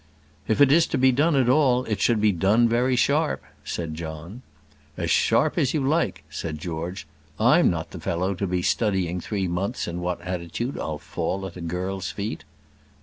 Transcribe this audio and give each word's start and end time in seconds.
"If 0.47 0.59
it 0.61 0.71
is 0.71 0.87
to 0.87 0.97
be 0.97 1.11
done 1.11 1.35
at 1.35 1.47
all, 1.47 1.83
it 1.85 2.01
should 2.01 2.19
be 2.19 2.31
done 2.31 2.67
very 2.67 2.95
sharp," 2.95 3.43
said 3.63 3.93
John. 3.93 4.41
"As 4.97 5.11
sharp 5.11 5.59
as 5.59 5.75
you 5.75 5.87
like," 5.87 6.23
said 6.27 6.57
George. 6.57 7.05
"I'm 7.39 7.69
not 7.69 7.91
the 7.91 7.99
fellow 7.99 8.33
to 8.33 8.47
be 8.47 8.63
studying 8.63 9.21
three 9.21 9.47
months 9.47 9.87
in 9.87 10.01
what 10.01 10.19
attitude 10.21 10.75
I'll 10.79 10.97
fall 10.97 11.45
at 11.45 11.55
a 11.55 11.61
girl's 11.61 12.09
feet." 12.09 12.45